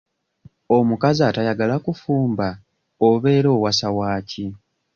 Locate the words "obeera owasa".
3.07-3.87